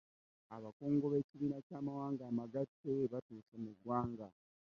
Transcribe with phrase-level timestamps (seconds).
[0.55, 4.27] Abakungu b'ekibiina ky'amawanga amagatte baatuuse mu ggwanga.